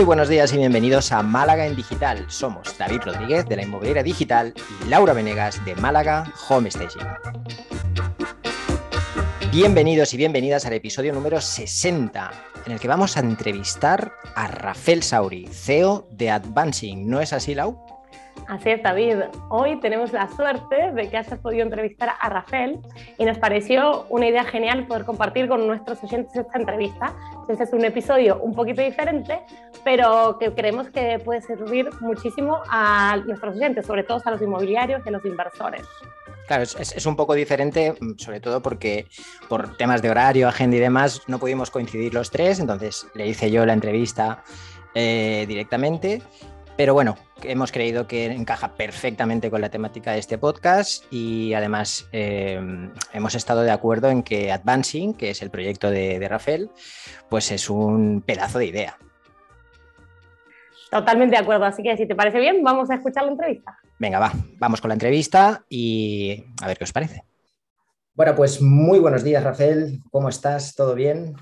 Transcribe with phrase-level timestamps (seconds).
[0.00, 2.24] Muy buenos días y bienvenidos a Málaga en Digital.
[2.30, 7.06] Somos David Rodríguez de la Inmobiliaria Digital y Laura Venegas de Málaga Home Staging.
[9.52, 12.30] Bienvenidos y bienvenidas al episodio número 60,
[12.64, 17.06] en el que vamos a entrevistar a Rafael Sauri, CEO de Advancing.
[17.06, 17.99] ¿No es así, Lau?
[18.50, 19.18] Así es, David.
[19.48, 22.80] Hoy tenemos la suerte de que hayas podido entrevistar a Rafael
[23.16, 27.14] y nos pareció una idea genial poder compartir con nuestros oyentes esta entrevista.
[27.48, 29.38] Este es un episodio un poquito diferente,
[29.84, 35.02] pero que creemos que puede servir muchísimo a nuestros oyentes, sobre todo a los inmobiliarios
[35.06, 35.82] y a los inversores.
[36.48, 39.06] Claro, es, un poco diferente, mm, sobre todo porque
[39.48, 43.48] por temas de horario, agenda y demás, no pudimos coincidir los tres, entonces le hice
[43.52, 44.42] yo la entrevista
[44.92, 46.20] eh, directamente
[46.80, 52.08] pero bueno, hemos creído que encaja perfectamente con la temática de este podcast y además
[52.10, 52.58] eh,
[53.12, 56.70] hemos estado de acuerdo en que Advancing, que es el proyecto de, Rafael,
[57.28, 58.96] pues es un pedazo de idea.
[60.90, 63.78] Totalmente de acuerdo, así que si te parece bien, vamos a escuchar la entrevista.
[63.98, 67.24] Venga, va, vamos con la entrevista y a ver qué os parece.
[68.14, 70.00] Bueno, pues muy buenos días, Rafael.
[70.10, 70.74] ¿Cómo estás?
[70.74, 71.36] ¿Todo bien?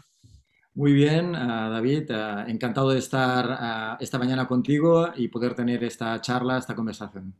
[0.79, 5.83] Muy bien, ah, David, ah, encantado de estar ah, esta mañana contigo y poder tener
[5.83, 7.34] esta charla, esta conversación.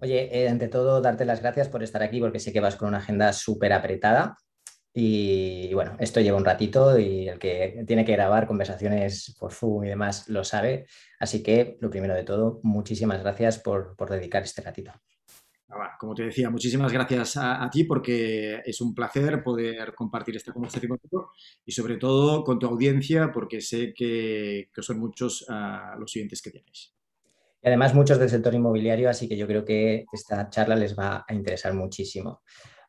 [0.00, 2.88] Oye, eh, ante todo, darte las gracias por estar aquí porque sé que vas con
[2.88, 4.38] una agenda súper apretada
[4.94, 9.84] y, bueno, esto lleva un ratito y el que tiene que grabar conversaciones por Zoom
[9.84, 10.86] y demás lo sabe.
[11.18, 14.92] Así que, lo primero de todo, muchísimas gracias por dedicar este ratito.
[15.98, 20.90] Como te decía, muchísimas gracias a, ti porque es un placer poder compartir esta conversación
[20.90, 21.30] contigo
[21.64, 26.50] y sobre todo con tu audiencia porque sé que, son muchos ah, los siguientes que
[26.50, 26.94] tienes.
[27.62, 31.24] Y además muchos del sector inmobiliario, así que yo creo que esta charla les va
[31.28, 32.42] a interesar muchísimo.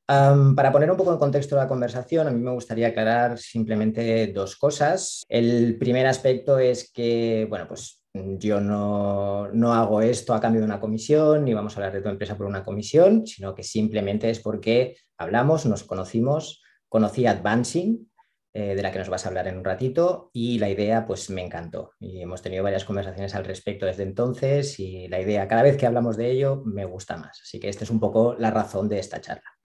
[0.08, 4.56] para poner un poco en contexto la conversación, a mí me gustaría aclarar simplemente dos
[4.56, 5.24] cosas.
[5.30, 10.80] El primer aspecto es que, bueno, pues yo no, hago esto a cambio de una
[10.80, 14.40] comisión, ni vamos a hablar de tu empresa por una comisión, sino que simplemente es
[14.40, 18.12] porque hablamos, nos conocimos, conocí Advancing,
[18.54, 21.30] eh, de la que nos vas a hablar en un ratito, y la idea pues
[21.30, 21.92] me encantó.
[22.00, 25.86] Y hemos tenido varias conversaciones al respecto desde entonces y la idea, cada vez que
[25.86, 27.40] hablamos de ello, me gusta más.
[27.42, 29.61] Así que esta es un poco la razón de esta charla.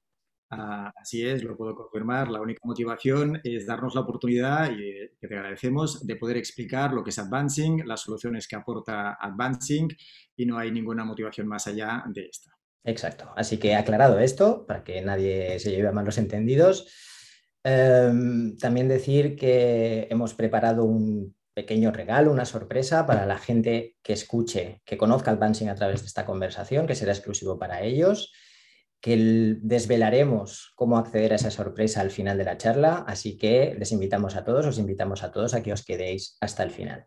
[0.51, 2.31] Ah, así es, lo puedo confirmar.
[2.31, 6.93] La única motivación es darnos la oportunidad, y eh, que te agradecemos, de poder explicar
[6.93, 9.89] lo que es Advancing, las soluciones que aporta Advancing,
[10.37, 12.53] y no hay ninguna motivación más allá de esta.
[12.85, 13.33] Exacto.
[13.37, 16.87] Así que aclarado esto, para que nadie se lleve a malos entendidos,
[17.65, 24.13] em, también decir que hemos preparado un pequeño regalo, una sorpresa para la gente que
[24.13, 28.33] escuche, que conozca Advancing a través de esta conversación, que será exclusivo para ellos
[29.07, 33.93] que desvelaremos cómo acceder a esa sorpresa al final de la charla, así que les
[33.93, 37.07] invitamos a todos, os invitamos a todos a que os quedéis hasta el final.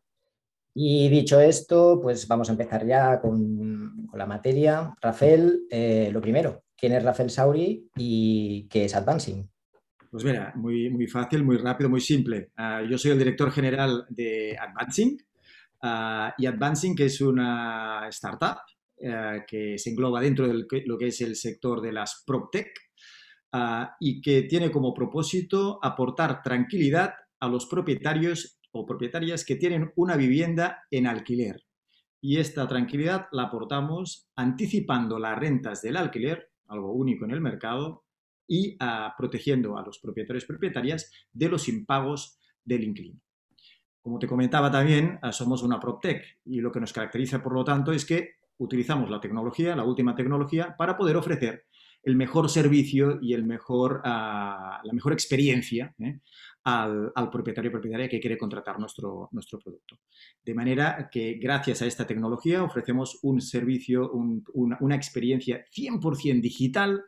[0.74, 4.94] Y dicho esto, pues vamos a empezar ya con, la materia.
[5.02, 9.50] Rafael, eh, lo primero, ¿quién es Rafael Sauri y qué es Advancing?
[10.10, 12.52] Pues mira, muy, fácil, muy rápido, muy simple.
[12.56, 15.18] Ah, yo soy el director general de Advancing
[15.82, 18.60] ah, y Advancing es una startup
[19.02, 22.70] eh, que se engloba dentro de lo que es el sector de las PropTech
[23.54, 29.92] ah, y que tiene como propósito aportar tranquilidad a los propietarios o propietarias que tienen
[29.96, 31.64] una vivienda en alquiler.
[32.22, 38.04] Y esta tranquilidad la aportamos anticipando las rentas del alquiler, algo único en el mercado,
[38.48, 43.22] y ah, protegiendo a los propietarios y propietarias de los impagos del inquilino.
[44.02, 47.64] Como te comentaba también, ah, somos una PropTech y lo que nos caracteriza, por lo
[47.64, 51.66] tanto, es que utilizamos la tecnología, la última tecnología, para poder ofrecer
[52.04, 56.20] el mejor servicio y ah, la mejor experiencia ¿eh?
[56.64, 60.00] al, propietario o propietaria que quiere contratar nuestro, nuestro producto.
[60.44, 67.04] De manera que gracias a esta tecnología ofrecemos un servicio, una, experiencia 100% digital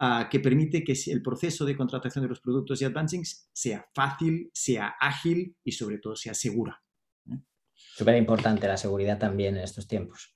[0.00, 4.50] ah, que permite que el proceso de contratación de los productos y advancings sea fácil,
[4.54, 6.82] sea ágil y sobre todo sea segura.
[7.30, 7.38] ¿eh?
[7.74, 10.34] Súper importante la seguridad también en estos tiempos.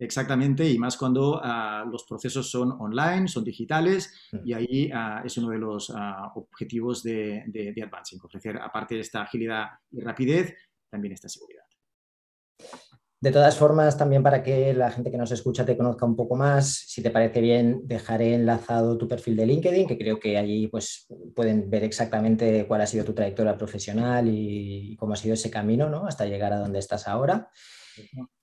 [0.00, 4.12] Exactamente, y más cuando ah, los procesos son online, son digitales,
[4.44, 9.00] y ahí ah, es uno de los ah, objetivos de, de, Advancing, ofrecer, aparte de
[9.00, 10.54] esta agilidad y rapidez,
[10.88, 11.64] también esta seguridad.
[13.20, 16.36] De todas formas, también para que la gente que nos escucha te conozca un poco
[16.36, 20.68] más, si te parece bien, dejaré enlazado tu perfil de LinkedIn, que creo que allí
[20.68, 25.50] pues, pueden ver exactamente cuál ha sido tu trayectoria profesional y, cómo ha sido ese
[25.50, 26.06] camino ¿no?
[26.06, 27.50] hasta llegar a donde estás ahora.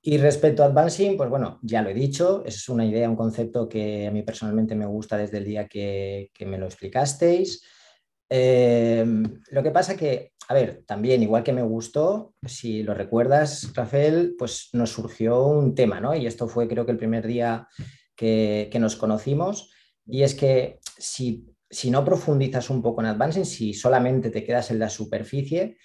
[0.02, 3.68] Y respecto a Advancing, pues bueno, ya lo he dicho, es una idea, un concepto
[3.68, 7.64] que a mí personalmente me gusta desde el día que, me lo explicasteis.
[8.30, 13.72] Em, lo que pasa que, a ver, también, igual que me gustó, si lo recuerdas,
[13.74, 16.16] Rafael, pues nos surgió un tema, ¿no?
[16.16, 17.68] Y esto fue creo que el primer día
[18.16, 19.72] que, nos conocimos,
[20.06, 24.70] y es que si, si no profundizas un poco en Advancing, si solamente te quedas
[24.70, 25.78] en la superficie,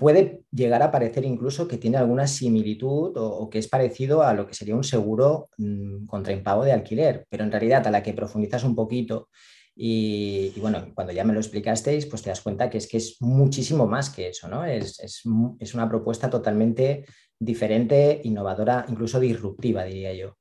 [0.00, 4.46] puede llegar a parecer incluso que tiene alguna similitud o, que es parecido a lo
[4.46, 8.14] que sería un seguro mm, contra impago de alquiler, pero en realidad a la que
[8.14, 9.28] profundizas un poquito
[9.76, 13.16] y, bueno, cuando ya me lo explicasteis, pues te das cuenta que es que es
[13.20, 14.64] muchísimo más que eso, ¿no?
[14.64, 15.22] Es, es,
[15.58, 17.04] es una propuesta totalmente
[17.38, 20.36] diferente, innovadora, incluso disruptiva, diría yo.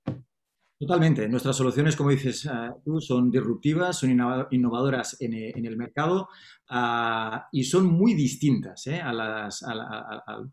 [0.79, 1.27] Totalmente.
[1.27, 4.11] Nuestras soluciones, como dices ah, tú, son disruptivas, son
[4.51, 6.29] innovadoras en, eh, el mercado
[6.69, 9.65] ah, y son muy distintas eh, a las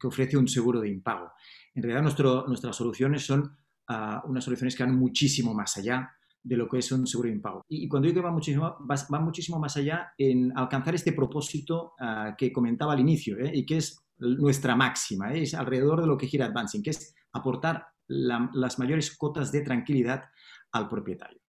[0.00, 1.30] que ofrece un seguro de impago.
[1.74, 3.56] En realidad, nuestras soluciones son
[3.86, 6.10] ah, unas soluciones que van muchísimo más allá
[6.42, 7.64] de lo que es un seguro de impago.
[7.68, 11.94] Y, cuando digo que va muchísimo, va, muchísimo más allá en alcanzar este propósito
[12.36, 16.26] que comentaba al inicio eh, y que es nuestra máxima, es alrededor de lo que
[16.26, 20.24] gira Advancing, que es aportar las mayores cotas de tranquilidad
[20.72, 21.40] al propietario.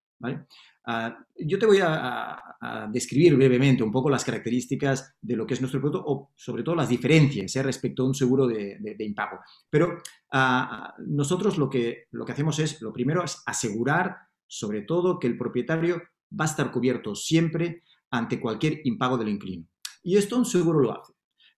[0.89, 2.43] Ah, yo te voy a,
[2.91, 6.75] describir brevemente un poco las características de lo que es nuestro producto o sobre todo
[6.75, 7.61] las diferencias ¿eh?
[7.63, 9.39] respecto a un seguro de, impago.
[9.69, 9.97] Pero
[10.31, 14.17] ah, nosotros lo que, lo que hacemos es, lo primero es asegurar
[14.47, 16.01] sobre todo que el propietario
[16.31, 19.67] va a estar cubierto siempre ante cualquier impago del inquilino.
[20.03, 21.13] Y esto un seguro lo hace.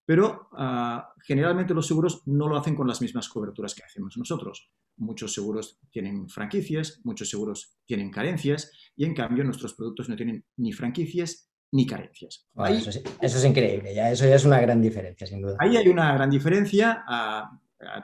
[0.05, 4.71] Pero ah, generalmente los seguros no lo hacen con las mismas coberturas que hacemos nosotros.
[4.99, 10.45] Muchos seguros tienen franquicias, muchos seguros tienen carencias y en cambio nuestros productos no tienen
[10.57, 12.47] ni franquicias ni carencias.
[12.69, 12.89] eso,
[13.21, 15.55] es, increíble, ya, eso ya es una gran diferencia, sin duda.
[15.59, 17.03] Ahí hay una gran diferencia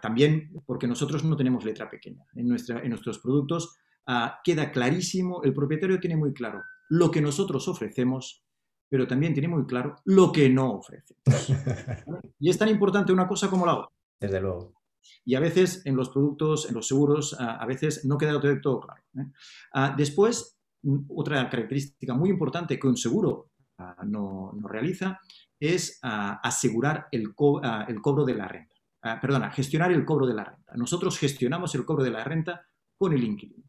[0.01, 2.23] también porque nosotros no tenemos letra pequeña.
[2.35, 3.75] En, nuestra, en nuestros productos
[4.43, 8.45] queda clarísimo, el propietario tiene muy claro lo que nosotros ofrecemos
[8.89, 11.15] pero también tiene muy claro lo que no ofrece.
[12.39, 13.89] y es tan importante una cosa como la otra.
[14.19, 14.73] Desde luego.
[15.23, 19.01] Y a veces en los productos, en los seguros, a veces no queda todo claro.
[19.17, 19.31] ¿eh?
[19.73, 20.59] Ah, después,
[21.09, 25.19] otra característica muy importante que un seguro ah, no, realiza
[25.59, 27.33] es ah, asegurar el,
[27.87, 28.75] el, cobro de la renta.
[29.21, 30.73] perdona, gestionar el cobro de la renta.
[30.75, 32.65] Nosotros gestionamos el cobro de la renta
[32.97, 33.65] con el inquilino.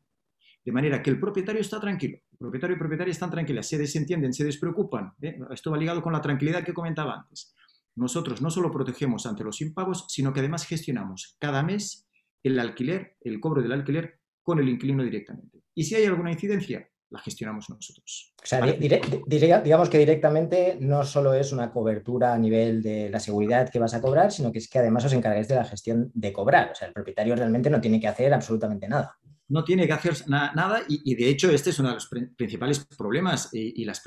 [0.67, 4.33] De manera que el propietario está tranquilo, el propietario y propietaria están tranquilas, se desentienden,
[4.33, 5.13] se despreocupan.
[5.23, 5.39] ¿eh?
[5.51, 7.55] Esto va ligado con la tranquilidad que comentaba antes.
[7.97, 12.09] Nosotros no solo protegemos ante los impagos, sino que además gestionamos cada mes
[12.43, 15.63] el alquiler, el cobro del alquiler con el inquilino directamente.
[15.75, 18.35] Y si hay alguna incidencia, la gestionamos nosotros.
[18.43, 23.71] O sea, digamos que directamente no solo es una cobertura a nivel de la seguridad
[23.71, 26.33] que vas a cobrar, sino que es que además os encargáis de la gestión de
[26.33, 26.73] cobrar.
[26.73, 30.15] O sea, el propietario realmente no tiene que hacer absolutamente nada no tiene que hacer
[30.29, 34.03] nada y, de hecho este es uno de los principales problemas y, las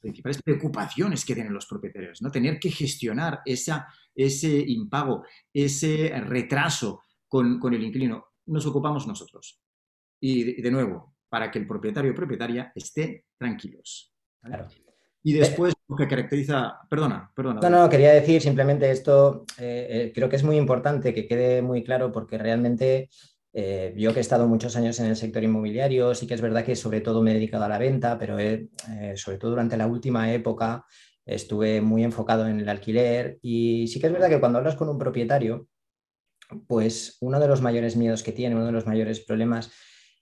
[0.00, 2.30] principales preocupaciones que tienen los propietarios, ¿no?
[2.30, 8.26] Tener que gestionar esa, ese impago, ese retraso con, el inquilino.
[8.46, 9.60] Nos ocupamos nosotros.
[10.20, 14.12] Y de, nuevo, para que el propietario o propietaria esté tranquilos.
[15.22, 17.60] Y después lo que caracteriza, perdona, perdona.
[17.62, 21.62] No, no, quería decir simplemente esto, eh, eh, creo que es muy importante que quede
[21.62, 23.08] muy claro porque realmente
[23.56, 26.64] eh, yo que he estado muchos años en el sector inmobiliario, sí que es verdad
[26.64, 28.68] que sobre todo me he dedicado a la venta, pero eh,
[29.14, 30.84] sobre todo durante la última época
[31.24, 34.88] estuve muy enfocado en el alquiler y sí que es verdad que cuando hablas con
[34.88, 35.68] un propietario,
[36.66, 39.70] pues uno de los mayores miedos que tiene, uno de los mayores problemas,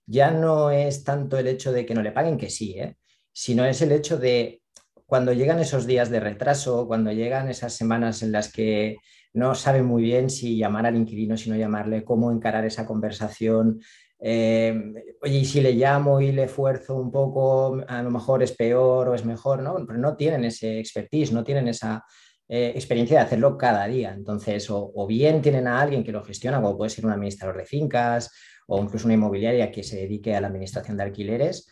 [0.04, 2.98] ya no es tanto el hecho de que no le paguen, que sí, ¿eh?
[3.32, 4.60] sino es el hecho de
[5.06, 8.96] cuando llegan esos días de retraso, cuando llegan esas semanas en las que
[9.34, 13.80] no sabe muy bien si llamar al inquilino, si no llamarle, cómo encarar esa conversación.
[14.18, 18.52] Eh, oye, y si le llamo y le esfuerzo un poco, a lo mejor es
[18.52, 19.74] peor o es mejor, ¿no?
[19.86, 22.04] Pero no tienen ese expertise, no tienen esa
[22.48, 24.12] eh, experiencia de hacerlo cada día.
[24.12, 27.64] Entonces, o, bien tienen a alguien que lo gestiona, como puede ser un administrador de
[27.64, 28.30] fincas
[28.66, 31.68] o incluso una inmobiliaria que se dedique a la administración de alquileres,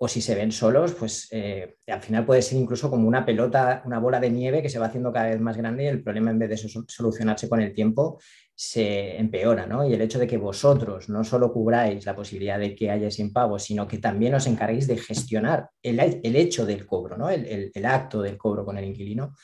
[0.00, 3.82] o si se ven solos, pues eh, al final puede ser incluso como una pelota,
[3.84, 6.30] una bola de nieve que se va haciendo cada vez más grande y el problema
[6.30, 8.20] en vez de solucionarse con el tiempo
[8.54, 9.88] se empeora, ¿no?
[9.88, 13.22] Y el hecho de que vosotros no solo cubráis la posibilidad de que haya ese
[13.22, 15.98] impago, sino que también os encarguéis de gestionar el,
[16.36, 17.28] hecho del cobro, ¿no?
[17.28, 19.34] El, acto del cobro con el inquilino,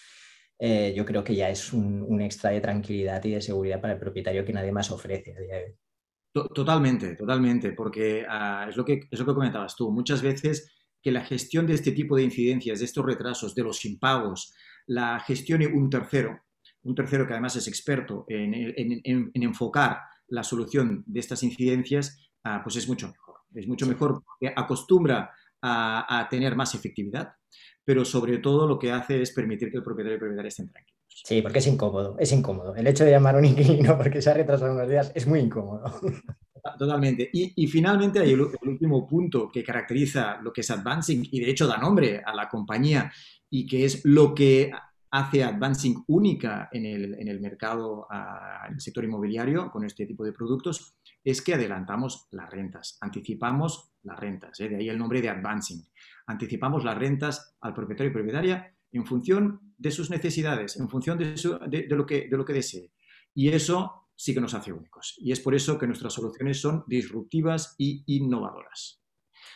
[0.59, 3.99] eh, yo creo que ya es un, extra de tranquilidad y de seguridad para el
[3.99, 5.84] propietario que nadie más ofrece a día de hoy.
[6.35, 9.93] Totalmente, totalmente, porque ah, es, lo que, es lo que comentabas tú.
[9.93, 10.69] Muchas veces
[11.01, 14.53] que la gestión de este tipo de incidencias, de estos retrasos, de los impagos,
[14.87, 16.41] la gestione un tercero,
[16.83, 19.01] un tercero que además es experto en,
[19.35, 23.37] enfocar la solución de estas incidencias, ah, pues es mucho mejor.
[23.55, 25.31] Es mucho mejor porque acostumbra
[25.63, 27.33] a, tener más efectividad,
[27.85, 30.69] pero sobre todo lo que hace es permitir que el propietario y el propietario estén
[30.69, 31.04] tranquilos.
[31.23, 32.75] Sí, porque es incómodo, es incómodo.
[32.75, 35.41] El hecho de llamar a un inquilino porque se ha retrasado unos días es muy
[35.41, 35.85] incómodo.
[36.79, 37.29] Totalmente.
[37.33, 41.67] Y, finalmente hay el, último punto que caracteriza lo que es Advancing y de hecho
[41.67, 43.13] da nombre a la compañía
[43.51, 44.73] y que es lo que
[45.11, 48.09] hace Advancing única en el, mercado,
[48.67, 53.93] en el sector inmobiliario con este tipo de productos, es que adelantamos las rentas, anticipamos
[54.03, 54.69] las rentas, ¿eh?
[54.69, 55.85] de ahí el nombre de Advancing.
[56.27, 61.87] Anticipamos las rentas al propietario y propietaria en función de sus necesidades, en función de,
[61.89, 62.93] lo, que, de lo que desee.
[63.35, 65.15] Y eso sí que nos hace únicos.
[65.19, 69.03] Y es por eso que nuestras soluciones son disruptivas y innovadoras.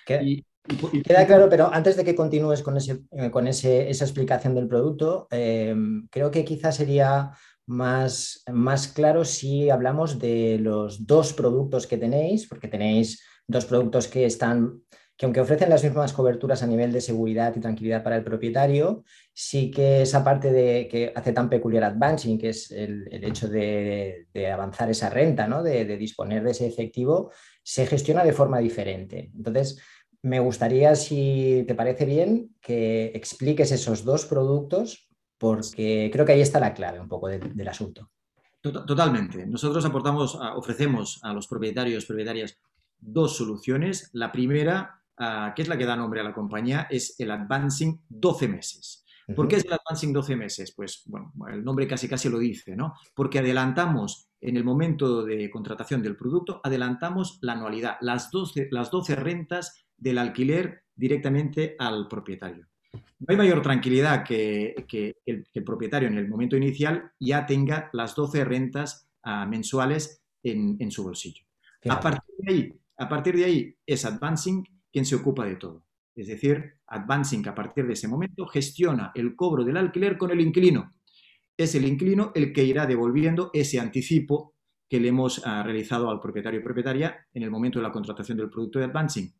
[0.06, 4.68] Queda claro, pero antes de que continúes con, ese, eh, con ese, esa explicación del
[4.68, 5.74] producto, eh,
[6.10, 7.30] creo que quizás sería
[7.66, 14.08] más, más claro si hablamos de los dos productos que tenéis, porque tenéis dos productos
[14.08, 14.82] que están
[15.18, 19.02] que aunque ofrecen las mismas coberturas a nivel de seguridad y tranquilidad para el propietario,
[19.34, 24.28] sí que esa parte de, que hace tan peculiar Advancing, que es el, hecho de,
[24.52, 25.64] avanzar esa renta, ¿no?
[25.64, 27.32] de, disponer de ese efectivo,
[27.64, 29.32] se gestiona de forma diferente.
[29.34, 29.82] Entonces,
[30.22, 36.40] me gustaría, si te parece bien, que expliques esos dos productos, porque creo que ahí
[36.40, 38.08] está la clave un poco del asunto.
[38.60, 39.44] Totalmente.
[39.46, 42.60] Nosotros aportamos, ofrecemos a los propietarios, propietarias,
[43.00, 44.10] dos soluciones.
[44.12, 48.00] La primera, ah, que es la que da nombre a la compañía, es el Advancing
[48.08, 49.04] 12 meses.
[49.34, 50.72] ¿Por qué es el Advancing 12 meses?
[50.74, 52.94] Pues bueno, el nombre casi casi lo dice, ¿no?
[53.14, 58.90] Porque adelantamos en el momento de contratación del producto, adelantamos la anualidad, las 12, las
[58.90, 62.66] 12 rentas del alquiler directamente al propietario.
[62.92, 64.74] No hay mayor tranquilidad que,
[65.26, 71.04] el, propietario en el momento inicial ya tenga las 12 rentas ah, mensuales en, su
[71.04, 71.44] bolsillo.
[71.88, 75.84] A partir, de ahí, a partir de ahí es Advancing quien se ocupa de todo.
[76.14, 80.40] Es decir, Advancing a partir de ese momento gestiona el cobro del alquiler con el
[80.40, 80.94] inquilino.
[81.56, 84.54] Es el inquilino el que irá devolviendo ese anticipo
[84.88, 88.38] que le hemos ah, realizado al propietario y propietaria en el momento de la contratación
[88.38, 89.32] del producto de Advancing.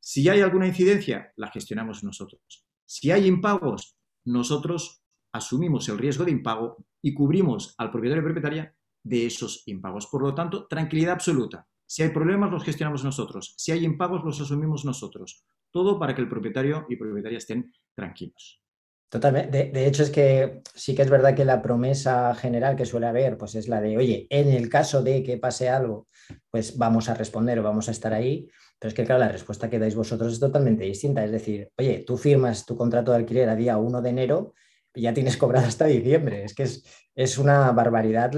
[0.00, 2.66] Si hay alguna incidencia, la gestionamos nosotros.
[2.86, 8.74] Si hay impagos, nosotros asumimos el riesgo de impago y cubrimos al propietario y propietaria
[9.02, 10.06] de esos impagos.
[10.06, 11.66] Por lo tanto, tranquilidad absoluta.
[11.88, 13.54] Si hay problemas, los gestionamos nosotros.
[13.56, 15.46] Si hay impagos, los asumimos nosotros.
[15.70, 18.60] Todo para que el propietario y propietaria estén tranquilos.
[19.08, 19.70] Totalmente.
[19.72, 23.38] De, hecho, es que sí que es verdad que la promesa general que suele haber,
[23.38, 26.08] pues es la de, oye, en el caso de que pase algo,
[26.50, 28.50] pues vamos a responder o vamos a estar ahí.
[28.78, 31.24] Pero es que, claro, la respuesta que dais vosotros es totalmente distinta.
[31.24, 34.54] Es decir, oye, tú firmas tu contrato de alquiler a día 1 de enero
[35.00, 36.44] ya tienes cobrado hasta diciembre.
[36.44, 38.30] Es que es, es una barbaridad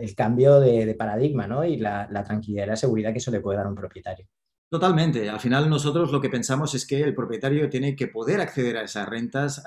[0.00, 1.64] el cambio de, paradigma ¿no?
[1.64, 4.26] y la, tranquilidad y la seguridad que eso le puede dar a un propietario.
[4.70, 5.30] Totalmente.
[5.30, 8.82] Al final nosotros lo que pensamos es que el propietario tiene que poder acceder a
[8.82, 9.62] esas rentas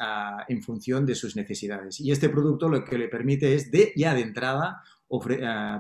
[0.48, 2.00] en función de sus necesidades.
[2.00, 4.84] Y este producto lo que le permite es de ya de entrada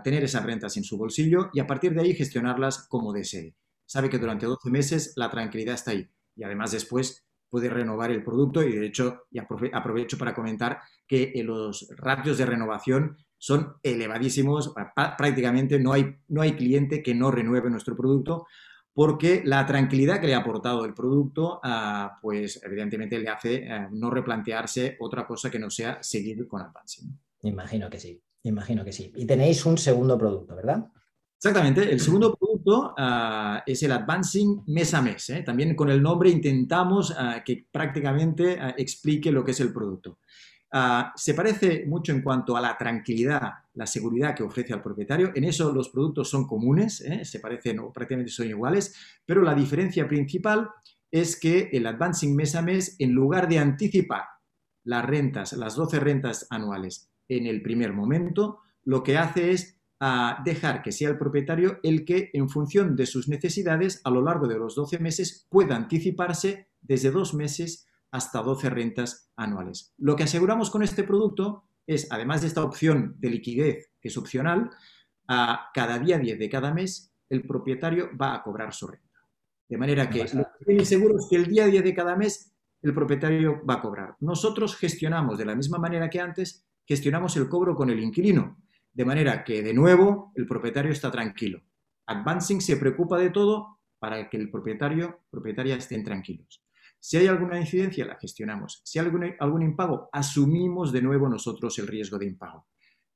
[0.03, 3.55] tener esas rentas en su bolsillo y a partir de ahí gestionarlas como desee
[3.91, 6.09] sabe que durante 12 meses la tranquilidad está ahí.
[6.37, 11.33] Y además después puede renovar el producto y de hecho, y aprovecho para comentar que
[11.35, 14.73] eh, los ratios de renovación son elevadísimos,
[15.17, 18.47] prácticamente no hay, no hay cliente que no renueve nuestro producto
[18.93, 23.87] porque la tranquilidad que le ha aportado el producto, ah, pues evidentemente le hace eh,
[23.91, 27.17] no replantearse otra cosa que no sea seguir con Advancing.
[27.43, 29.11] Imagino que sí, imagino que sí.
[29.15, 30.85] Y tenéis un segundo producto, ¿verdad?
[31.37, 31.91] Exactamente.
[31.91, 32.50] El segundo producto
[32.97, 35.29] ah, es el Advancing mes a mes.
[35.29, 35.43] ¿eh?
[35.43, 40.19] También con el nombre intentamos ah, que prácticamente ah, explique lo que es el producto.
[41.15, 45.31] se parece mucho en cuanto a la tranquilidad, la seguridad que ofrece al propietario.
[45.35, 47.25] En eso los productos son comunes, ¿eh?
[47.25, 50.69] se parecen o prácticamente son iguales, pero la diferencia principal
[51.11, 54.23] es que el Advancing mes a mes, en lugar de anticipar
[54.85, 60.41] las rentas, las 12 rentas anuales en el primer momento, lo que hace es a
[60.43, 64.47] dejar que sea el propietario el que, en función de sus necesidades, a lo largo
[64.47, 69.93] de los 12 meses pueda anticiparse desde dos meses hasta 12 rentas anuales.
[69.99, 74.17] Lo que aseguramos con este producto es, además de esta opción de liquidez, que es
[74.17, 74.71] opcional,
[75.27, 79.07] a cada día 10 de cada mes el propietario va a cobrar su renta.
[79.69, 82.95] De manera que lo que seguro es que el día 10 de cada mes el
[82.95, 84.15] propietario va a cobrar.
[84.19, 88.60] Nosotros gestionamos de la misma manera que antes, gestionamos el cobro con el inquilino.
[88.93, 91.61] De manera que, de nuevo, el propietario está tranquilo.
[92.07, 96.63] Advancing se preocupa de todo para que el propietario, propietaria estén tranquilos.
[96.99, 98.81] Si hay alguna incidencia, la gestionamos.
[98.83, 102.67] Si hay algún, algún impago, asumimos de nuevo nosotros el riesgo de impago.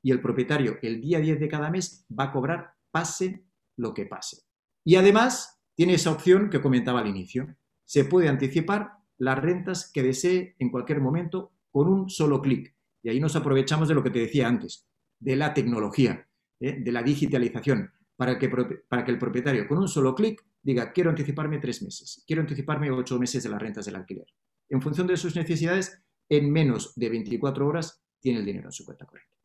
[0.02, 3.46] Y el propietario, el día 10 de cada mes, va a cobrar pase
[3.78, 4.44] lo que pase.
[4.84, 7.56] Y además, tiene esa opción que comentaba al inicio.
[7.88, 12.76] se puede anticipar las rentas que desee en cualquier momento con un solo clic.
[13.04, 14.88] Y ahí nos aprovechamos de lo que te decía antes,
[15.20, 16.28] de la tecnología,
[16.60, 16.78] ¿eh?
[16.80, 18.50] de la digitalización, para que,
[18.88, 22.92] para que el propietario con un solo clic diga, quiero anticiparme tres meses, quiero anticiparme
[22.92, 24.28] ocho meses de las rentas del alquiler.
[24.70, 28.84] En función de sus necesidades, en menos de 24 horas tiene el dinero en su
[28.84, 29.36] cuenta corriente.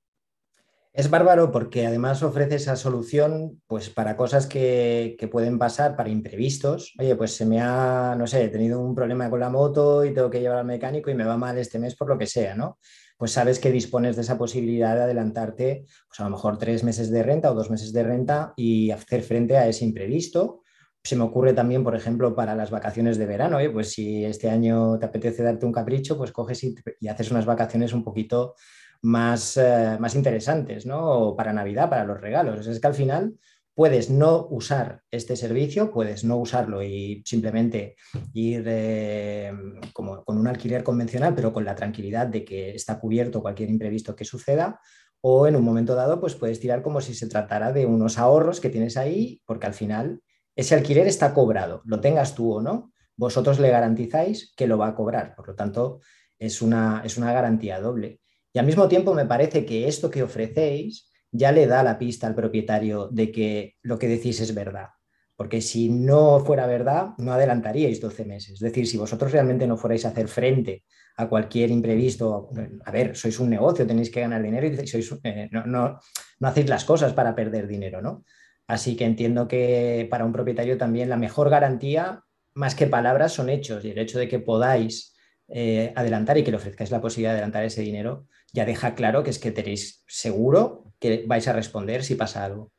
[0.92, 6.94] Es bárbaro porque además ofrece esa solución pues, para cosas que, pueden pasar, para imprevistos.
[6.98, 10.12] Oye, pues se me ha, no sé, he tenido un problema con la moto y
[10.12, 12.56] tengo que llevar al mecánico y me va mal este mes por lo que sea,
[12.56, 12.78] ¿no?
[13.20, 17.10] Pues sabes que dispones de esa posibilidad de adelantarte, pues a lo mejor tres meses
[17.10, 20.62] de renta o dos meses de renta y hacer frente a ese imprevisto.
[21.04, 24.98] Se me ocurre también, por ejemplo, para las vacaciones de verano, pues si este año
[24.98, 28.54] te apetece darte un capricho, pues coges y haces unas vacaciones un poquito
[29.02, 31.34] más, eh, más interesantes, ¿no?
[31.36, 32.66] para Navidad, para los regalos.
[32.66, 33.34] Es que al final
[33.80, 37.96] puedes no usar este servicio, puedes no usarlo y simplemente
[38.34, 39.50] ir eh,
[39.94, 44.14] como con un alquiler convencional, pero con la tranquilidad de que está cubierto cualquier imprevisto
[44.14, 44.82] que suceda.
[45.22, 48.60] O en un momento dado, pues puedes tirar como si se tratara de unos ahorros
[48.60, 50.20] que tienes ahí, porque al final
[50.54, 54.88] ese alquiler está cobrado, lo tengas tú o no, vosotros le garantizáis que lo va
[54.88, 55.34] a cobrar.
[55.34, 56.00] Por lo tanto,
[56.38, 58.20] es una, es una garantía doble.
[58.52, 62.26] Y al mismo tiempo me parece que esto que ofrecéis ya le da la pista
[62.26, 64.88] al propietario de que lo que decís es verdad.
[65.36, 68.52] Porque si no fuera verdad, no adelantaríais 12 meses.
[68.54, 70.84] Es decir, si vosotros realmente no fuerais a hacer frente
[71.16, 72.50] a cualquier imprevisto,
[72.84, 75.98] a ver, sois un negocio, tenéis que ganar dinero y sois, eh, no, no,
[76.40, 78.24] no hacéis las cosas para perder dinero, ¿no?
[78.66, 82.22] Así que entiendo que para un propietario también la mejor garantía,
[82.54, 83.84] más que palabras, son hechos.
[83.84, 85.16] Y el hecho de que podáis
[85.48, 89.22] eh, adelantar y que le ofrezcáis la posibilidad de adelantar ese dinero, ya deja claro
[89.22, 92.72] que es que tenéis seguro que vais a responder si pasa algo.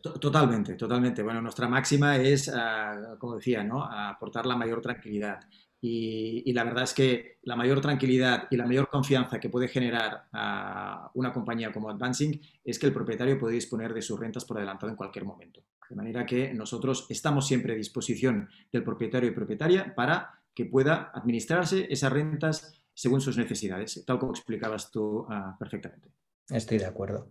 [0.00, 1.22] Totalmente, totalmente.
[1.22, 3.82] Bueno, nuestra máxima es, ah, como decía, ¿no?
[3.84, 5.40] aportar la mayor tranquilidad.
[5.80, 10.24] Y, la verdad es que la mayor tranquilidad y la mayor confianza que puede generar
[10.32, 14.56] a una compañía como Advancing es que el propietario puede disponer de sus rentas por
[14.56, 15.62] adelantado en cualquier momento.
[15.88, 21.12] De manera que nosotros estamos siempre a disposición del propietario y propietaria para que pueda
[21.14, 26.08] administrarse esas rentas según sus necesidades, tal como explicabas tú ah, perfectamente.
[26.50, 27.30] Estoy de acuerdo.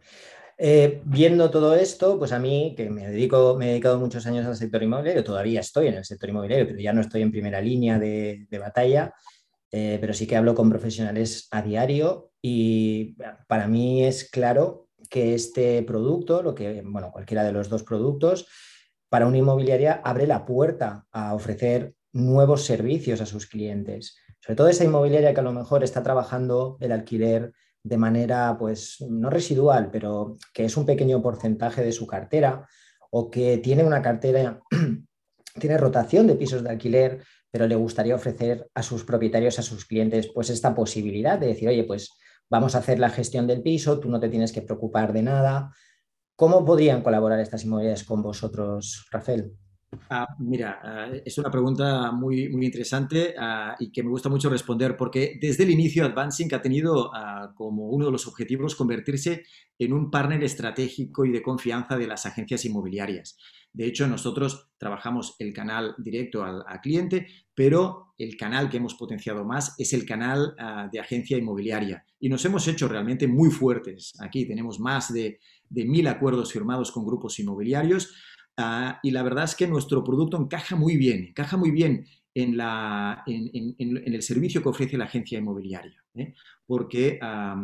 [0.57, 4.45] Eh, viendo todo esto, pues a mí, que me, dedico, me he dedicado muchos años
[4.45, 7.59] al sector inmobiliario, todavía estoy en el sector inmobiliario, pero ya no estoy en primera
[7.59, 9.13] línea de, batalla,
[9.69, 13.17] eh, pero sí que hablo con profesionales a diario y
[13.49, 18.47] para mí es claro que este producto, lo que, bueno, cualquiera de los dos productos,
[19.09, 24.17] para una inmobiliaria abre la puerta a ofrecer nuevos servicios a sus clientes.
[24.39, 28.97] Sobre todo esa inmobiliaria que a lo mejor está trabajando el alquiler de manera, pues,
[29.09, 32.67] no residual, pero que es un pequeño porcentaje de su cartera
[33.11, 34.61] o que tiene una cartera,
[35.59, 39.85] tiene rotación de pisos de alquiler, pero le gustaría ofrecer a sus propietarios, a sus
[39.85, 42.11] clientes, pues esta posibilidad de decir, oye, pues
[42.49, 45.71] vamos a hacer la gestión del piso, tú no te tienes que preocupar de nada.
[46.35, 49.53] ¿Cómo podrían colaborar estas inmobiliarias con vosotros, Rafael?
[50.09, 54.49] Ah, mira, ah, es una pregunta muy, muy interesante ah, y que me gusta mucho
[54.49, 57.11] responder porque desde el inicio Advancing ha tenido
[57.55, 59.43] como uno de los objetivos convertirse
[59.79, 63.37] en un partner estratégico y de confianza de las agencias inmobiliarias.
[63.71, 69.45] De hecho, nosotros trabajamos el canal directo al, cliente, pero el canal que hemos potenciado
[69.45, 70.55] más es el canal
[70.91, 72.03] de agencia inmobiliaria.
[72.19, 74.13] Y nos hemos hecho realmente muy fuertes.
[74.19, 78.13] Aquí tenemos más de, de mil acuerdos firmados con grupos inmobiliarios
[78.57, 82.57] Ah, y la verdad es que nuestro producto encaja muy bien, encaja muy bien en,
[82.57, 86.33] la, en, el servicio que ofrece la agencia inmobiliaria, ¿eh?
[86.65, 87.55] porque ah,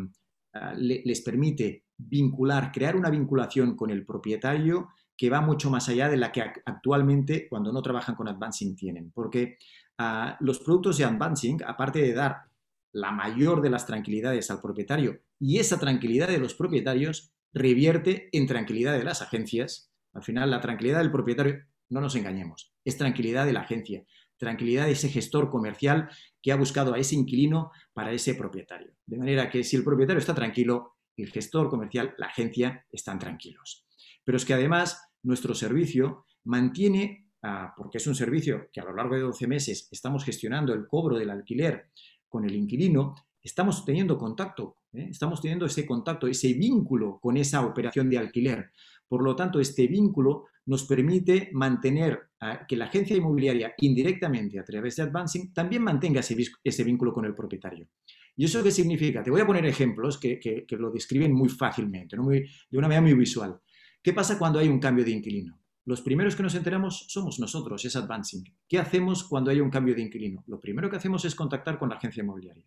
[0.78, 6.18] les permite vincular, crear una vinculación con el propietario que va mucho más allá de
[6.18, 9.58] la que actualmente cuando no trabajan con Advancing tienen, porque
[9.98, 12.44] ah, los productos de Advancing, aparte de dar
[12.92, 18.46] la mayor de las tranquilidades al propietario y esa tranquilidad de los propietarios revierte en
[18.46, 23.46] tranquilidad de las agencias al final, la tranquilidad del propietario, no nos engañemos, es tranquilidad
[23.46, 24.04] de la agencia,
[24.38, 26.10] tranquilidad de ese gestor comercial
[26.42, 28.94] que ha buscado a ese inquilino para ese propietario.
[29.06, 33.86] De manera que si el propietario está tranquilo, el gestor comercial, la agencia, están tranquilos.
[34.24, 38.96] Pero es que además nuestro servicio mantiene, ah, porque es un servicio que a lo
[38.96, 41.90] largo de 12 meses estamos gestionando el cobro del alquiler
[42.28, 45.08] con el inquilino, estamos teniendo contacto, ¿eh?
[45.10, 48.72] estamos teniendo ese contacto, ese vínculo con esa operación de alquiler.
[49.14, 52.32] Por lo tanto, este vínculo nos permite mantener
[52.68, 57.36] que la agencia inmobiliaria indirectamente a través de Advancing también mantenga ese, vínculo con el
[57.36, 57.90] propietario.
[58.36, 59.22] ¿Y eso qué significa?
[59.22, 63.60] Te voy a poner ejemplos que, lo describen muy fácilmente, de una manera muy visual.
[64.02, 65.60] ¿Qué pasa cuando hay un cambio de inquilino?
[65.86, 68.44] los primeros que nos enteramos somos nosotros, es Advancing.
[68.68, 70.44] ¿Qué hacemos cuando hay un cambio de inquilino?
[70.48, 72.66] Lo primero que hacemos es contactar con la agencia inmobiliaria.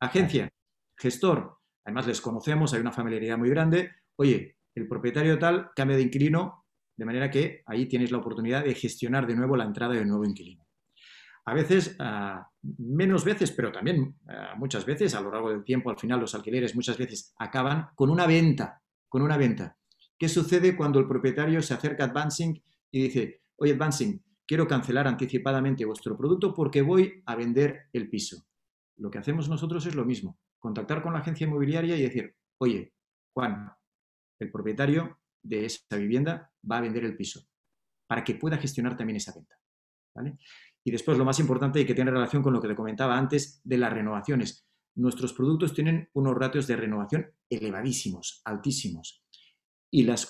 [0.00, 0.48] Agencia,
[0.96, 3.90] gestor, además les conocemos, hay una familiaridad muy grande.
[4.16, 6.64] Oye, el propietario tal cambia de inquilino,
[6.96, 10.24] de manera que ahí tienes la oportunidad de gestionar de nuevo la entrada de nuevo
[10.24, 10.66] inquilino.
[11.44, 15.90] A veces, ah, menos veces, pero también ah, muchas veces, a lo largo del tiempo,
[15.90, 19.76] al final los alquileres muchas veces acaban con una venta, con una venta.
[20.16, 25.08] ¿Qué sucede cuando el propietario se acerca a Advancing y dice, oye Advancing, quiero cancelar
[25.08, 28.46] anticipadamente vuestro producto porque voy a vender el piso?
[28.98, 32.92] Lo que hacemos nosotros es lo mismo, contactar con la agencia inmobiliaria y decir, oye,
[33.34, 33.72] Juan,
[34.42, 37.46] el propietario de esa vivienda va a vender el piso,
[38.06, 39.56] para que pueda gestionar también esa venta.
[40.84, 43.60] Y después, lo más importante y que tiene relación con lo que te comentaba antes
[43.64, 44.66] de las renovaciones.
[44.94, 49.24] Nuestros productos tienen unos ratios de renovación elevadísimos, altísimos.
[49.90, 50.28] Y las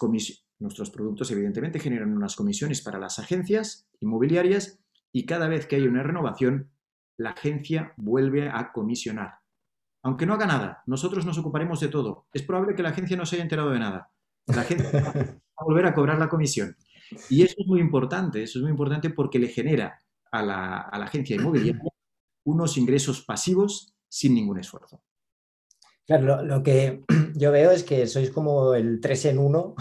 [0.59, 4.81] nuestros productos, evidentemente, generan unas comisiones para las agencias inmobiliarias
[5.12, 6.70] y cada vez que hay una renovación,
[7.18, 9.41] la agencia vuelve a comisionar.
[10.03, 12.27] Aunque no haga nada, nosotros nos ocuparemos de todo.
[12.33, 14.11] Es probable que la agencia no se haya enterado de nada.
[14.47, 16.77] La agencia va a volver a cobrar la comisión.
[17.29, 19.99] Y eso es muy importante, eso es muy importante porque le genera
[20.31, 21.83] a la, agencia inmobiliaria
[22.45, 25.03] unos ingresos pasivos sin ningún esfuerzo.
[26.07, 27.03] Claro, lo, que
[27.37, 29.75] yo veo es que sois como el 3 en 1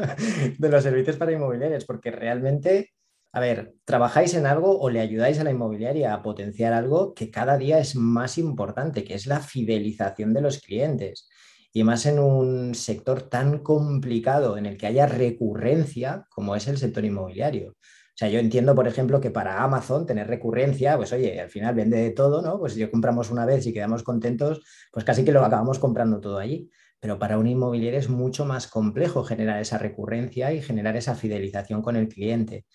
[0.58, 2.92] de los servicios para inmobiliarios, porque realmente,
[3.32, 7.30] a ver, trabajáis en algo o le ayudáis a la inmobiliaria a potenciar algo que
[7.30, 11.28] cada día es más importante, que es la fidelización de los clientes.
[11.72, 16.78] Y más en un sector tan complicado en el que haya recurrencia como es el
[16.78, 17.72] sector inmobiliario.
[17.72, 21.74] O sea, yo entiendo, por ejemplo, que para Amazon tener recurrencia, pues oye, al final
[21.74, 22.58] vende de todo, ¿no?
[22.58, 26.18] Pues si yo compramos una vez y quedamos contentos, pues casi que lo acabamos comprando
[26.20, 26.68] todo allí.
[26.98, 31.80] Pero para un inmobiliario es mucho más complejo generar esa recurrencia y generar esa fidelización
[31.82, 32.66] con el cliente.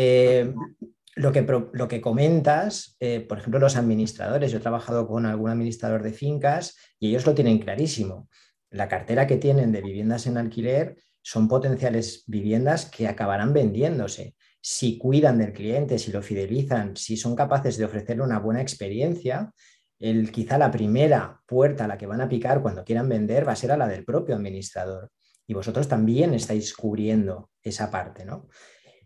[0.00, 0.54] Eh,
[1.16, 5.50] lo, que, lo que comentas, eh, por ejemplo, los administradores, yo he trabajado con algún
[5.50, 8.28] administrador de fincas y ellos lo tienen clarísimo.
[8.70, 14.98] La cartera que tienen de viviendas en alquiler son potenciales viviendas que acabarán vendiéndose si
[14.98, 19.52] cuidan del cliente, si lo fidelizan, si son capaces de ofrecerle una buena experiencia,
[19.98, 23.52] el, quizá la primera puerta a la que van a picar cuando quieran vender va
[23.52, 25.10] a ser a la del propio administrador.
[25.44, 28.48] Y vosotros también estáis cubriendo esa parte, ¿no?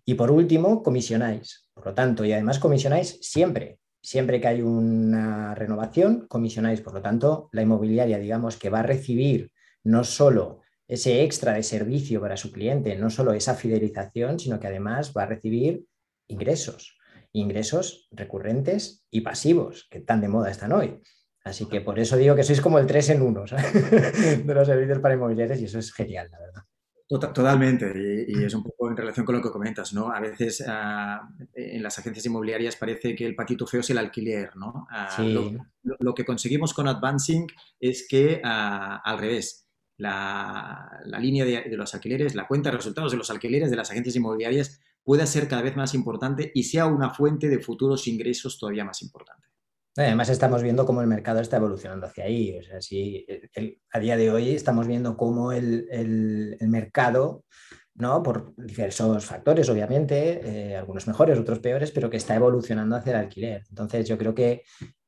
[0.05, 1.69] Y por último, comisionáis.
[1.75, 3.79] Por lo tanto, y además comisionáis siempre.
[4.03, 6.81] Siempre que hay una renovación, comisionáis.
[6.81, 9.53] Por lo tanto, la inmobiliaria, digamos, que va a recibir
[9.85, 14.67] no solo ese extra de servicio para su cliente, no solo esa fidelización, sino que
[14.67, 15.85] además va a recibir
[16.29, 16.99] ingresos,
[17.33, 21.01] ingresos recurrentes y pasivos, que tan de moda están hoy.
[21.45, 23.45] Así que por eso digo que sois como el 3 en 1
[24.45, 26.63] de los servicios para inmobiliarios y eso es genial, la verdad.
[27.13, 30.11] Tota-, totalmente, y, es un poco en relación con lo que comentas, ¿no?
[30.11, 34.57] A veces ah, en las agencias inmobiliarias parece que el patito feo es el alquiler,
[34.57, 34.87] ¿no?
[34.91, 35.23] Ah,
[35.83, 37.47] lo, que conseguimos con Advancing
[37.79, 43.19] es que, ah, al revés, la, línea de, los alquileres, la cuenta de resultados de
[43.19, 47.11] los alquileres de las agencias inmobiliarias pueda ser cada vez más importante y sea una
[47.11, 49.52] fuente de futuros ingresos todavía más importante.
[49.97, 52.59] Además, estamos viendo cómo el mercado está evolucionando hacia ahí.
[52.59, 53.27] O sea, si
[53.91, 57.45] a día de hoy estamos viendo cómo el, mercado,
[57.95, 58.23] ¿no?
[58.23, 63.19] por diversos factores, obviamente, eh, algunos mejores, otros peores, pero que está evolucionando hacia el
[63.19, 63.65] alquiler.
[63.69, 64.63] Entonces, yo creo que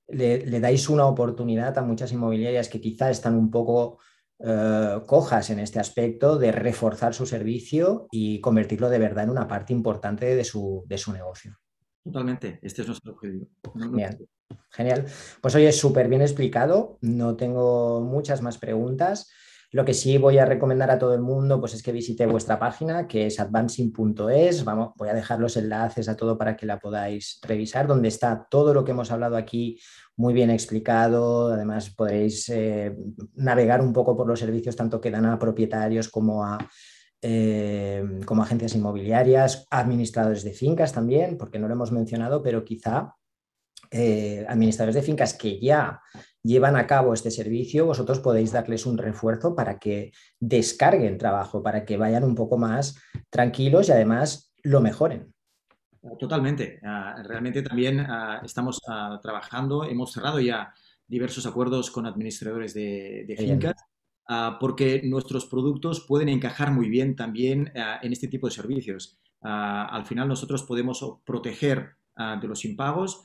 [0.08, 3.98] le, dais una oportunidad a muchas inmobiliarias que quizá están un poco
[4.38, 9.48] eh, cojas en este aspecto de reforzar su servicio y convertirlo de verdad en una
[9.48, 11.56] parte importante de su, negocio.
[12.04, 13.48] Totalmente, este es nuestro objetivo.
[14.70, 15.06] genial.
[15.40, 19.30] Pues hoy es súper bien explicado, no tengo muchas más preguntas.
[19.70, 22.60] Lo que sí voy a recomendar a todo el mundo pues es que visite vuestra
[22.60, 24.64] página, que es advancing.es.
[24.64, 28.46] Vamos, voy a dejar los enlaces a todo para que la podáis revisar, donde está
[28.48, 29.80] todo lo que hemos hablado aquí
[30.14, 31.48] muy bien explicado.
[31.52, 32.94] Además, podréis eh,
[33.34, 36.58] navegar un poco por los servicios tanto que dan a propietarios como a,
[37.26, 43.14] eh, como agencias inmobiliarias, administradores de fincas también, porque no lo hemos mencionado, pero quizá
[43.90, 46.02] eh, administradores de fincas que ya
[46.42, 51.86] llevan a cabo este servicio, vosotros podéis darles un refuerzo para que descarguen trabajo, para
[51.86, 52.94] que vayan un poco más
[53.30, 55.32] tranquilos y además lo mejoren.
[56.18, 56.78] Totalmente.
[56.84, 60.74] Ah, realmente también ah, estamos ah, trabajando, hemos cerrado ya
[61.06, 63.76] diversos acuerdos con administradores de, fincas,
[64.60, 69.18] porque nuestros productos pueden encajar muy bien también en este tipo de servicios.
[69.40, 71.96] al final nosotros podemos proteger
[72.40, 73.24] de los impagos,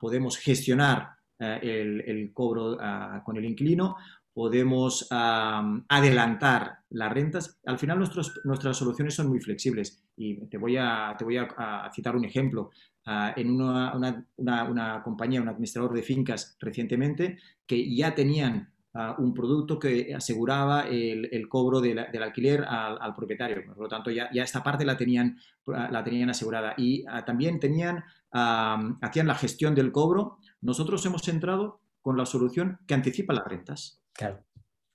[0.00, 2.76] podemos gestionar el, cobro
[3.24, 3.96] con el inquilino,
[4.32, 7.58] podemos adelantar las rentas.
[7.64, 12.14] Al final nuestras soluciones son muy flexibles y te voy a, te voy a, citar
[12.16, 12.70] un ejemplo.
[13.08, 19.78] Ah, en una, compañía, un administrador de fincas recientemente, que ya tenían ah, un producto
[19.78, 23.64] que aseguraba el, cobro del alquiler al, propietario.
[23.66, 26.74] Por lo tanto, ya, ya, esta parte la tenían, la tenían asegurada.
[26.76, 30.38] Y ah, también tenían, hacían la gestión del cobro.
[30.60, 34.00] Nosotros hemos entrado con la solución que anticipa las rentas.
[34.12, 34.44] Claro.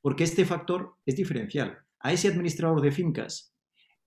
[0.02, 1.78] Porque este factor es diferencial.
[2.00, 3.54] A ese administrador de fincas,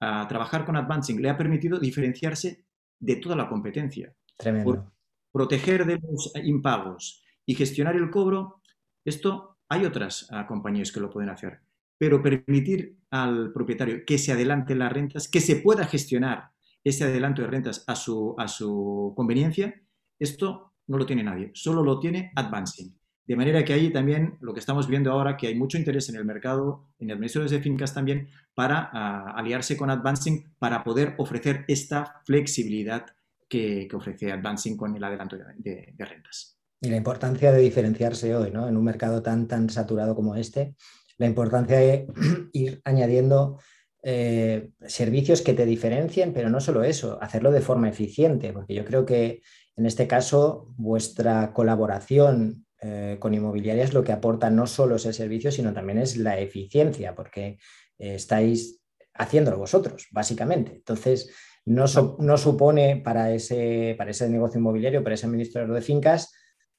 [0.01, 2.65] a trabajar con Advancing le ha permitido diferenciarse
[2.99, 4.15] de toda la competencia.
[4.37, 4.93] Tremendo.
[5.31, 8.61] proteger de los impagos y gestionar el cobro,
[9.05, 11.61] esto hay otras ah, compañías que lo pueden hacer.
[11.99, 16.51] Pero permitir al propietario que se adelante las rentas, que se pueda gestionar
[16.83, 19.75] ese adelanto de rentas a su, a su conveniencia,
[20.19, 22.95] esto no lo tiene nadie, solo lo tiene Advancing.
[23.27, 26.17] De manera que ahí también lo que estamos viendo ahora, que hay mucho interés en
[26.17, 31.65] el mercado, en administradores de fincas también, para ah, aliarse con Advancing para poder ofrecer
[31.69, 33.07] esta flexibilidad
[33.49, 36.59] que, ofrece Advancing con el adelanto de, rentas.
[36.85, 38.69] Y la importancia de diferenciarse hoy, ¿no?
[38.69, 40.75] En un mercado tan, tan saturado como este,
[41.17, 42.07] la importancia de
[42.53, 43.59] ir añadiendo
[44.03, 48.85] eh, servicios que te diferencien, pero no solo eso, hacerlo de forma eficiente, porque yo
[48.85, 49.41] creo que
[49.77, 55.15] en este caso vuestra colaboración eh, con inmobiliarias lo que aporta no solo es el
[55.15, 57.57] servicio, sino también es la eficiencia, porque
[57.99, 58.83] eh, estáis
[59.15, 60.73] haciéndolo vosotros, básicamente.
[60.73, 61.31] Entonces,
[61.65, 61.87] no,
[62.19, 66.31] no supone para ese, para ese negocio inmobiliario, para ese administrador de fincas,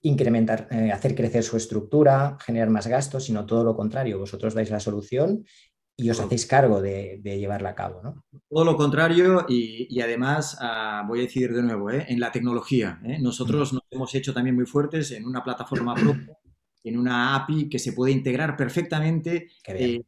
[0.05, 4.19] incrementar, eh, hacer crecer su estructura, generar más gastos, sino todo lo contrario.
[4.19, 5.45] Vosotros dais la solución
[5.97, 8.23] y os hacéis cargo de, llevarla a cabo, ¿no?
[8.49, 12.05] Todo lo contrario y, además, ah, voy a decir de nuevo, ¿eh?
[12.07, 12.99] en la tecnología.
[13.03, 13.17] ¿eh?
[13.19, 16.37] Nosotros nos hemos hecho también muy fuertes en una plataforma propia,
[16.83, 20.01] en una API que se puede integrar perfectamente eh,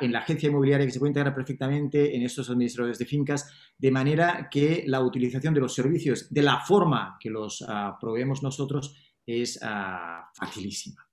[0.00, 3.90] en la agencia inmobiliaria, que se puede integrar perfectamente en estos administradores de fincas, de
[3.90, 9.03] manera que la utilización de los servicios de la forma que los uh, proveemos nosotros
[9.26, 11.06] es ah, facilísima.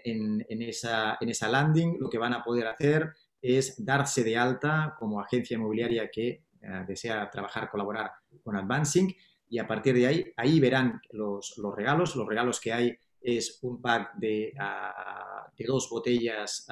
[0.03, 4.37] en, en, esa, en esa landing lo que van a poder hacer es darse de
[4.37, 6.43] alta como agencia inmobiliaria que eh,
[6.87, 8.11] desea trabajar, colaborar
[8.43, 9.11] con Advancing
[9.49, 12.15] y a partir de ahí, ahí verán los, los regalos.
[12.15, 16.67] Los regalos que hay es un pack de, ah, de dos botellas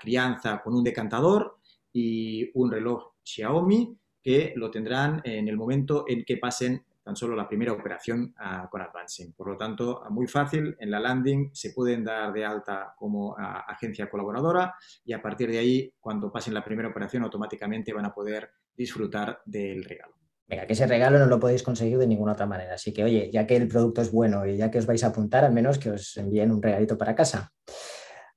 [0.00, 1.58] crianza con un decantador
[1.92, 7.36] y un reloj Xiaomi que lo tendrán en el momento en que pasen tan solo
[7.36, 8.34] la primera operación
[8.70, 9.34] con Advancing.
[9.34, 14.08] Por lo tanto, muy fácil, en la landing se pueden dar de alta como agencia
[14.08, 18.50] colaboradora y a partir de ahí, cuando pasen la primera operación, automáticamente van a poder
[18.74, 20.14] disfrutar del regalo.
[20.46, 22.74] Venga, que ese regalo no lo podéis conseguir de ninguna otra manera.
[22.74, 25.08] Así que, oye, ya que el producto es bueno y ya que os vais a
[25.08, 27.52] apuntar, al menos que os envíen un regalito para casa.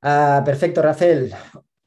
[0.02, 1.34] Ah, perfecto, Rafael.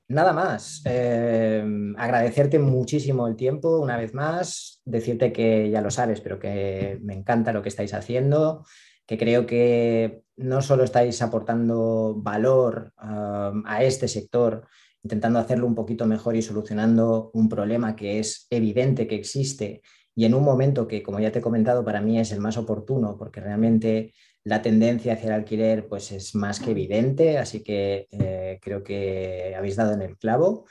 [0.09, 0.83] Nada más.
[0.87, 1.65] Eh,
[1.97, 7.15] agradecerte muchísimo el tiempo una vez más, decirte que ya lo sabes, pero que me
[7.15, 8.65] encanta lo que estáis haciendo,
[9.07, 14.67] que creo que no solo estáis aportando valor ah, a este sector,
[15.03, 19.83] intentando hacerlo un poquito mejor y solucionando un problema que es evidente que existe
[20.15, 22.57] y en un momento que, como ya te he comentado, para mí es el más
[22.59, 24.13] oportuno, porque realmente
[24.45, 29.55] la tendencia hacia el alquiler pues, es más que evidente, así que eh, creo que
[29.57, 30.67] habéis dado en el clavo.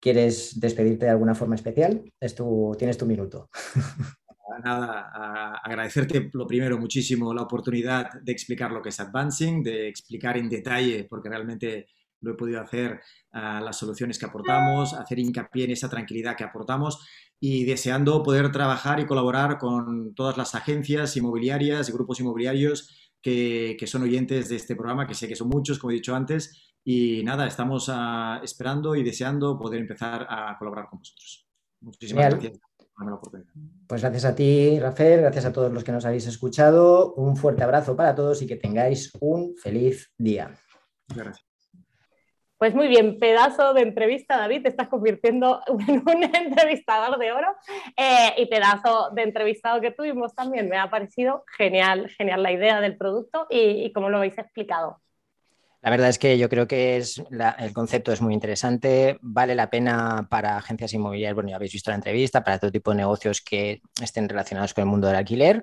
[0.00, 2.12] ¿Quieres despedirte de alguna forma especial?
[2.20, 2.36] Es
[2.78, 3.48] tienes tu minuto.
[4.64, 10.38] Nada, agradecerte lo primero muchísimo la oportunidad de explicar lo que es Advancing, de explicar
[10.38, 11.88] en detalle, porque realmente
[12.20, 13.00] lo he podido hacer,
[13.32, 17.06] las soluciones que aportamos, hacer hincapié en esa tranquilidad que aportamos
[17.38, 23.76] y deseando poder trabajar y colaborar con todas las agencias inmobiliarias y grupos inmobiliarios que,
[23.86, 26.74] son oyentes de este programa, que sé que son muchos, como he dicho antes.
[26.84, 31.46] Y nada, estamos ah, esperando y deseando poder empezar a colaborar con vosotros.
[31.80, 32.60] Muchísimas gracias.
[33.86, 37.12] Pues gracias a ti, Rafael, gracias a todos los que nos habéis escuchado.
[37.14, 40.54] Un fuerte abrazo para todos y que tengáis un feliz día.
[41.08, 41.45] Gracias.
[42.58, 47.48] Pues muy bien, pedazo de entrevista, David, te estás convirtiendo en un entrevistador de oro
[47.96, 50.68] eh, y pedazo de entrevistado que tuvimos también.
[50.68, 55.02] Me ha parecido genial, genial la idea del producto y, cómo lo habéis explicado.
[55.82, 57.22] La verdad es que yo creo que es
[57.58, 61.90] el concepto es muy interesante, vale la pena para agencias inmobiliarias, bueno, ya habéis visto
[61.90, 65.62] la entrevista, para todo tipo de negocios que estén relacionados con el mundo del alquiler,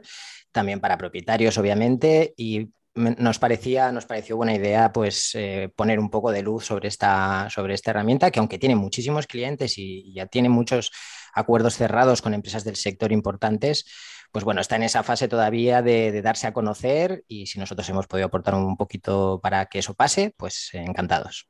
[0.51, 6.09] también para propietarios, obviamente, y nos parecía, nos pareció buena idea pues eh, poner un
[6.09, 10.27] poco de luz sobre esta, sobre esta herramienta que aunque tiene muchísimos clientes y ya
[10.27, 10.91] tiene muchos
[11.33, 13.85] acuerdos cerrados con empresas del sector importantes,
[14.31, 18.07] pues bueno, está en esa fase todavía de, darse a conocer y si nosotros hemos
[18.07, 21.47] podido aportar un poquito para que eso pase, pues encantados.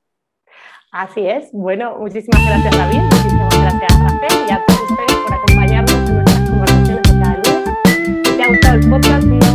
[0.92, 1.50] Así es.
[1.54, 6.50] Bueno, muchísimas gracias David, muchísimas gracias Rafael y a todos ustedes por acompañarnos en nuestras
[6.50, 8.28] conversaciones de cada lunes.
[8.28, 9.53] Si te ha gustado el podcast, no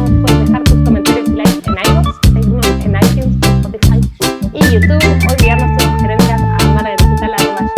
[4.58, 7.68] y YouTube o enviarnos tus sugerencias a maradigital.com.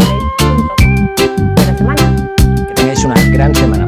[1.55, 2.17] Buena semana.
[2.69, 3.87] Que tengáis una gran semana,